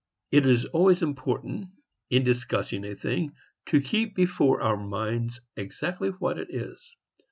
[0.31, 1.67] It is always important,
[2.09, 3.35] in discussing a thing,
[3.67, 6.95] to keep before our minds exactly what it is.